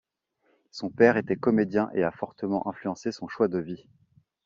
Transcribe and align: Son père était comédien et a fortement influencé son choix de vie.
Son 0.71 0.89
père 0.89 1.15
était 1.17 1.35
comédien 1.35 1.91
et 1.93 2.01
a 2.01 2.09
fortement 2.09 2.67
influencé 2.67 3.11
son 3.11 3.27
choix 3.27 3.47
de 3.47 3.59
vie. 3.59 3.85